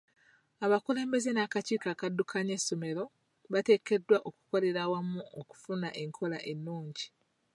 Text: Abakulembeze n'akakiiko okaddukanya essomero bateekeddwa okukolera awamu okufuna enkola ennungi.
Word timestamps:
Abakulembeze 0.65 1.29
n'akakiiko 1.33 1.87
okaddukanya 1.93 2.53
essomero 2.59 3.03
bateekeddwa 3.51 4.17
okukolera 4.29 4.79
awamu 4.85 5.19
okufuna 5.39 5.87
enkola 6.03 6.37
ennungi. 6.51 7.05